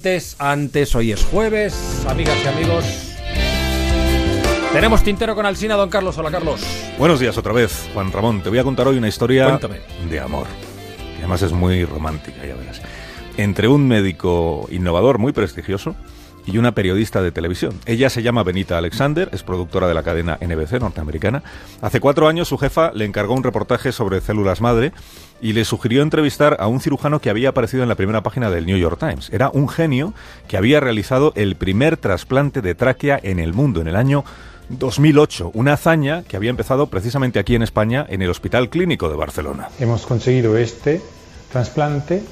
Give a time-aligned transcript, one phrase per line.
[0.00, 2.86] Antes, antes, hoy es jueves, amigas y amigos.
[4.72, 6.16] Tenemos tintero con Alsina, don Carlos.
[6.16, 6.62] Hola, Carlos.
[6.98, 8.42] Buenos días otra vez, Juan Ramón.
[8.42, 9.80] Te voy a contar hoy una historia Cuéntame.
[10.08, 10.46] de amor.
[10.96, 12.80] Que además es muy romántica, ya verás.
[13.36, 15.94] Entre un médico innovador muy prestigioso
[16.46, 17.74] y una periodista de televisión.
[17.86, 21.42] Ella se llama Benita Alexander, es productora de la cadena NBC norteamericana.
[21.80, 24.92] Hace cuatro años su jefa le encargó un reportaje sobre células madre
[25.40, 28.66] y le sugirió entrevistar a un cirujano que había aparecido en la primera página del
[28.66, 29.30] New York Times.
[29.30, 30.14] Era un genio
[30.48, 34.24] que había realizado el primer trasplante de tráquea en el mundo en el año
[34.70, 39.16] 2008, una hazaña que había empezado precisamente aquí en España en el Hospital Clínico de
[39.16, 39.68] Barcelona.
[39.80, 41.00] Hemos conseguido este
[41.50, 42.22] trasplante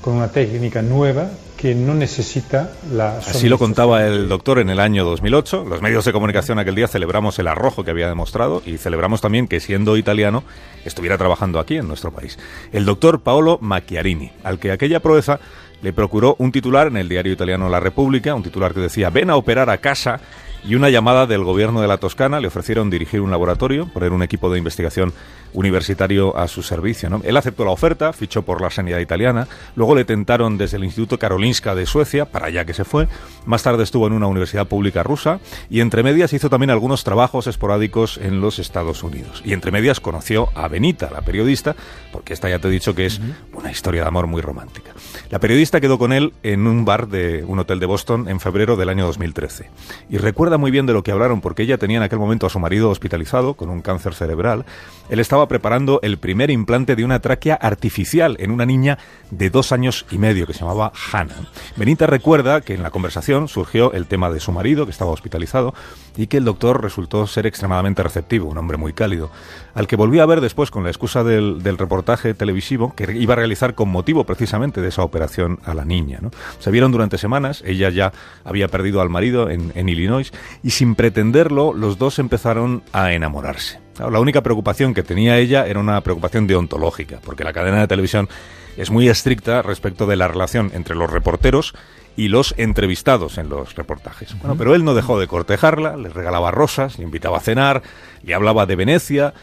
[0.00, 3.18] con una técnica nueva que no necesita la...
[3.18, 5.66] Así lo contaba el doctor en el año 2008.
[5.68, 9.46] Los medios de comunicación aquel día celebramos el arrojo que había demostrado y celebramos también
[9.46, 10.42] que siendo italiano
[10.86, 12.38] estuviera trabajando aquí en nuestro país.
[12.72, 15.38] El doctor Paolo Macchiarini, al que aquella proeza
[15.82, 19.28] le procuró un titular en el diario italiano La República, un titular que decía ven
[19.28, 20.20] a operar a casa
[20.64, 24.22] y una llamada del gobierno de la Toscana le ofrecieron dirigir un laboratorio, poner un
[24.22, 25.12] equipo de investigación
[25.52, 27.10] universitario a su servicio.
[27.10, 27.20] ¿no?
[27.24, 31.18] Él aceptó la oferta, fichó por la sanidad italiana, luego le tentaron desde el Instituto
[31.18, 33.08] Karolinska de Suecia, para allá que se fue,
[33.46, 37.46] más tarde estuvo en una universidad pública rusa y entre medias hizo también algunos trabajos
[37.46, 39.42] esporádicos en los Estados Unidos.
[39.44, 41.74] Y entre medias conoció a Benita, la periodista,
[42.12, 43.20] porque esta ya te he dicho que es
[43.52, 44.92] una historia de amor muy romántica.
[45.30, 48.76] La periodista quedó con él en un bar de un hotel de Boston en febrero
[48.76, 49.70] del año 2013.
[50.08, 52.50] Y recuerda muy bien de lo que hablaron porque ella tenía en aquel momento a
[52.50, 54.64] su marido hospitalizado con un cáncer cerebral.
[55.08, 58.98] Él estaba preparando el primer implante de una tráquea artificial en una niña
[59.30, 61.48] de dos años y medio que se llamaba Hannah.
[61.76, 65.74] Benita recuerda que en la conversación surgió el tema de su marido que estaba hospitalizado
[66.16, 69.30] y que el doctor resultó ser extremadamente receptivo, un hombre muy cálido,
[69.74, 73.34] al que volvió a ver después con la excusa del, del reportaje televisivo que iba
[73.34, 76.18] a realizar con motivo precisamente de esa operación a la niña.
[76.20, 76.30] ¿no?
[76.58, 78.12] Se vieron durante semanas, ella ya
[78.44, 80.32] había perdido al marido en, en Illinois
[80.62, 83.80] y sin pretenderlo los dos empezaron a enamorarse.
[83.98, 88.28] La única preocupación que tenía ella era una preocupación deontológica, porque la cadena de televisión
[88.76, 91.74] es muy estricta respecto de la relación entre los reporteros
[92.16, 94.38] y los entrevistados en los reportajes.
[94.38, 97.82] Bueno, pero él no dejó de cortejarla, le regalaba rosas, le invitaba a cenar,
[98.22, 99.34] le hablaba de Venecia,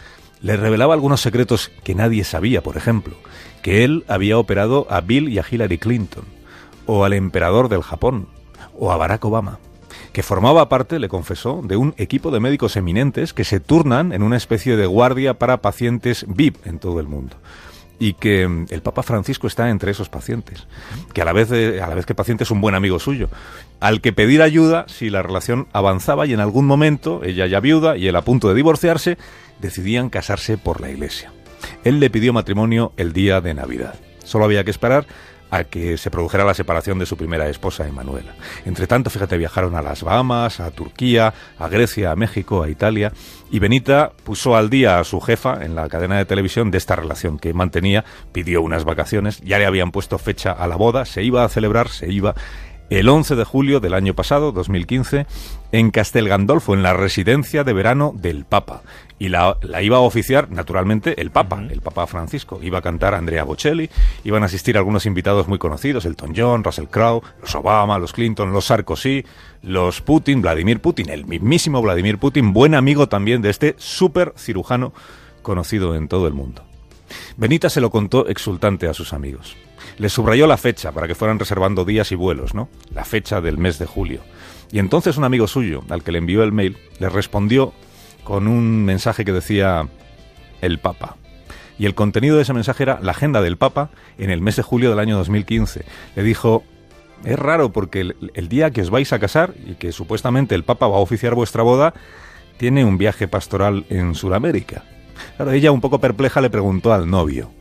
[0.42, 3.16] le revelaba algunos secretos que nadie sabía, por ejemplo,
[3.62, 6.26] que él había operado a Bill y a Hillary Clinton,
[6.86, 8.28] o al emperador del Japón,
[8.78, 9.60] o a Barack Obama
[10.14, 14.24] que formaba parte, le confesó, de un equipo de médicos eminentes que se turnan en
[14.24, 17.38] una especie de guardia para pacientes VIP en todo el mundo
[18.00, 20.68] y que mm, el Papa Francisco está entre esos pacientes,
[21.14, 23.30] que a la vez de, a la vez que paciente es un buen amigo suyo,
[23.80, 27.98] al que pedir ayuda si la relación avanzaba y en algún momento ella ya viuda
[27.98, 29.18] y él a punto de divorciarse
[29.60, 31.32] decidían casarse por la iglesia.
[31.84, 33.96] Él le pidió matrimonio el día de Navidad.
[34.24, 35.08] Solo había que esperar
[35.52, 38.36] a que se produjera la separación de su primera esposa, Emanuela.
[38.66, 43.12] Entre tanto, fíjate, viajaron a las Bahamas, a Turquía, a Grecia, a México, a Italia,
[43.50, 46.96] y Benita puso al día a su jefa en la cadena de televisión de esta
[46.96, 51.24] relación que mantenía, pidió unas vacaciones, ya le habían puesto fecha a la boda, se
[51.24, 52.36] iba a celebrar, se iba
[52.90, 55.26] el 11 de julio del año pasado, 2015,
[55.72, 58.82] en Castel Gandolfo, en la residencia de verano del Papa.
[59.20, 62.60] Y la, la iba a oficiar, naturalmente, el Papa, el Papa Francisco.
[62.62, 63.90] Iba a cantar Andrea Bocelli,
[64.24, 68.54] iban a asistir algunos invitados muy conocidos, Elton John, Russell Crowe, los Obama, los Clinton,
[68.54, 69.26] los Sarkozy,
[69.64, 74.94] los Putin, Vladimir Putin, el mismísimo Vladimir Putin, buen amigo también de este súper cirujano
[75.42, 76.64] conocido en todo el mundo.
[77.38, 79.56] Benita se lo contó exultante a sus amigos.
[79.98, 82.70] Les subrayó la fecha para que fueran reservando días y vuelos, ¿no?
[82.94, 84.22] La fecha del mes de julio.
[84.72, 87.74] Y entonces un amigo suyo, al que le envió el mail, le respondió
[88.24, 89.88] con un mensaje que decía
[90.62, 91.16] el Papa.
[91.80, 94.64] Y el contenido de ese mensaje era la agenda del Papa en el mes de
[94.64, 95.86] julio del año 2015.
[96.16, 96.64] Le dijo,
[97.24, 98.02] es raro porque
[98.34, 101.36] el, día que os vais a casar y que supuestamente el Papa va a oficiar
[101.36, 101.94] vuestra boda,
[102.58, 104.84] tiene un viaje pastoral en Sudamérica.
[105.36, 107.52] Claro, ella un poco perpleja le preguntó al novio.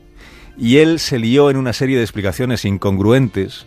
[0.59, 3.67] Y él se lió en una serie de explicaciones incongruentes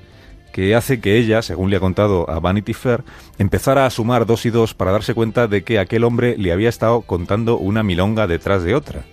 [0.52, 3.04] que hace que ella, según le ha contado a Vanity Fair,
[3.38, 6.70] empezara a sumar dos y dos para darse cuenta de que aquel hombre le había
[6.70, 9.06] estado contando una milonga detrás de otra.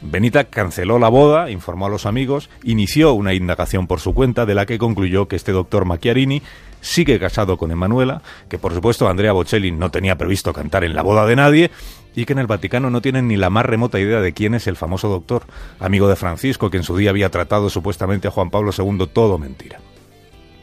[0.00, 4.54] Benita canceló la boda, informó a los amigos, inició una indagación por su cuenta de
[4.54, 6.42] la que concluyó que este doctor Macchiarini
[6.80, 11.02] sigue casado con Emanuela, que por supuesto Andrea Bocelli no tenía previsto cantar en la
[11.02, 11.70] boda de nadie
[12.14, 14.66] y que en el Vaticano no tienen ni la más remota idea de quién es
[14.66, 15.44] el famoso doctor,
[15.80, 19.38] amigo de Francisco que en su día había tratado supuestamente a Juan Pablo II, todo
[19.38, 19.80] mentira.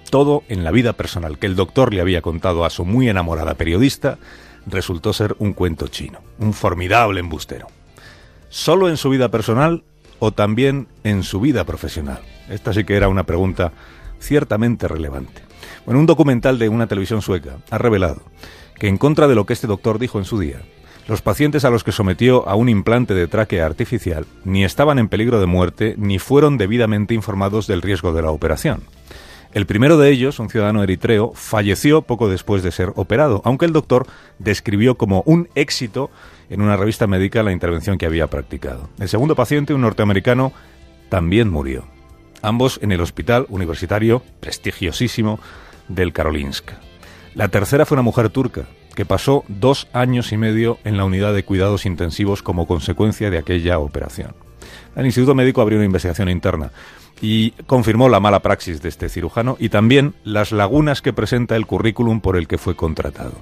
[0.10, 3.56] Todo en la vida personal que el doctor le había contado a su muy enamorada
[3.56, 4.18] periodista
[4.66, 7.68] resultó ser un cuento chino, un formidable embustero.
[8.50, 9.84] ¿Solo en su vida personal
[10.20, 12.20] o también en su vida profesional?
[12.50, 13.72] Esta sí que era una pregunta
[14.20, 15.42] ciertamente relevante.
[15.86, 18.22] Bueno, un documental de una televisión sueca ha revelado
[18.78, 20.62] que en contra de lo que este doctor dijo en su día,
[21.08, 25.10] los pacientes a los que sometió a un implante de tráquea artificial ni estaban en
[25.10, 28.84] peligro de muerte ni fueron debidamente informados del riesgo de la operación.
[29.54, 33.74] El primero de ellos, un ciudadano eritreo, falleció poco después de ser operado, aunque el
[33.74, 34.08] doctor
[34.40, 36.10] describió como un éxito
[36.50, 38.90] en una revista médica la intervención que había practicado.
[38.98, 40.54] El segundo paciente, un norteamericano,
[41.10, 41.84] también murió.
[42.42, 45.40] Ambos en el hospital universitario prestigiosísimo
[45.90, 46.72] del Karolinsk.
[47.36, 48.66] La tercera fue una mujer turca,
[48.96, 53.38] que pasó dos años y medio en la unidad de cuidados intensivos como consecuencia de
[53.38, 54.34] aquella operación.
[54.96, 56.72] El Instituto Médico abrió una investigación interna
[57.22, 61.68] y confirmó la mala praxis de este cirujano y también las lagunas que presenta el
[61.68, 63.34] currículum por el que fue contratado.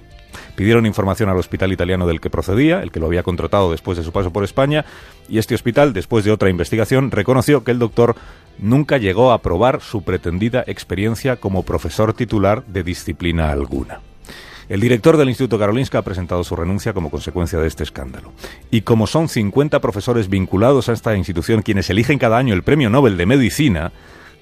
[0.56, 4.04] Pidieron información al hospital italiano del que procedía, el que lo había contratado después de
[4.04, 4.86] su paso por España,
[5.30, 8.16] y este hospital, después de otra investigación, reconoció que el doctor
[8.57, 14.01] nunca llegó a probar su pretendida experiencia como profesor titular de disciplina alguna.
[14.69, 18.31] El director del Instituto Karolinska ha presentado su renuncia como consecuencia de este escándalo.
[18.69, 22.92] Y como son 50 profesores vinculados a esta institución quienes eligen cada año el Premio
[22.92, 23.92] Nobel de Medicina,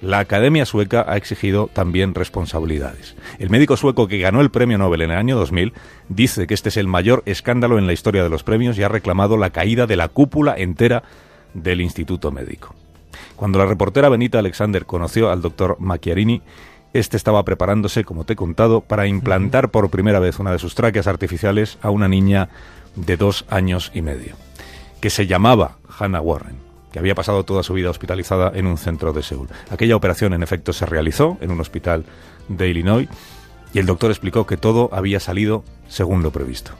[0.02, 3.16] la Academia Sueca ha exigido también responsabilidades.
[3.38, 5.72] El médico sueco que ganó el Premio Nobel en el año 2000
[6.10, 8.88] dice que este es el mayor escándalo en la historia de los premios y ha
[8.88, 11.04] reclamado la caída de la cúpula entera
[11.54, 12.74] del Instituto Médico.
[13.34, 16.42] Cuando la reportera Benita Alexander conoció al doctor Macchiarini,
[16.92, 20.74] este estaba preparándose, como te he contado, para implantar por primera vez una de sus
[20.74, 22.48] tráqueas artificiales a una niña
[22.96, 24.34] de dos años y medio,
[25.00, 26.56] que se llamaba Hannah Warren,
[26.92, 29.48] que había pasado toda su vida hospitalizada en un centro de Seúl.
[29.70, 32.04] Aquella operación, en efecto, se realizó en un hospital
[32.48, 33.08] de Illinois
[33.72, 36.72] y el doctor explicó que todo había salido según lo previsto.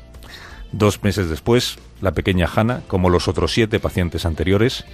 [0.73, 4.85] Dos meses después, la pequeña Hannah, como los otros siete pacientes anteriores,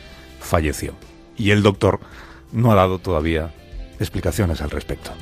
[0.41, 0.95] falleció.
[1.37, 2.01] Y el doctor
[2.53, 3.53] no ha dado todavía
[3.99, 5.13] explicaciones al respecto.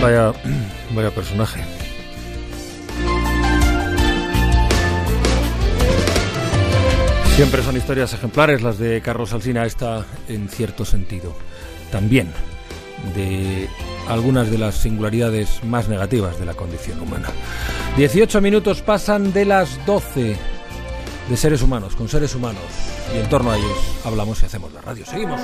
[0.00, 0.32] Vaya,
[0.94, 1.62] vaya personaje.
[7.36, 11.34] Siempre son historias ejemplares las de Carlos Alsina, esta en cierto sentido.
[11.90, 12.28] También
[13.14, 13.68] de
[14.08, 17.28] algunas de las singularidades más negativas de la condición humana.
[17.96, 20.36] 18 minutos pasan de las 12
[21.30, 22.62] de seres humanos, con seres humanos
[23.14, 25.06] y en torno a ellos hablamos y hacemos la radio.
[25.06, 25.40] Seguimos.